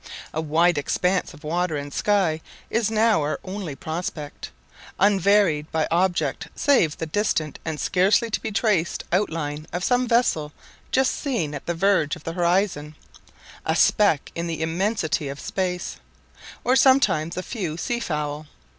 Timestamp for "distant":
7.05-7.59